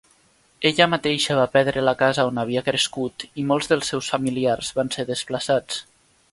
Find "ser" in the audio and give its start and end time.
4.97-5.09